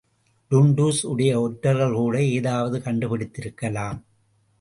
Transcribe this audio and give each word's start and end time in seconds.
டுன்டுஷ் 0.51 1.01
உடைய 1.05 1.33
ஒற்றர்கள்கூட 1.39 2.15
ஏதாவது 2.29 2.81
கண்டு 2.81 3.09
பிடித்திருக்கலாம். 3.09 3.99